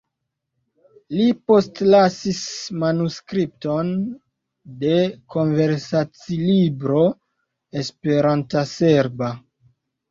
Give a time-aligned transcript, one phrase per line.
[1.17, 2.39] Li postlasis
[2.85, 3.93] manuskripton
[4.85, 4.97] de
[5.37, 7.07] konversaci-libro
[7.85, 9.35] Esperanta-serba.